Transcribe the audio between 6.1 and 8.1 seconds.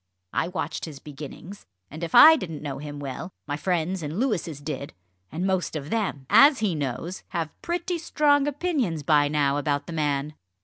as he knows! have pretty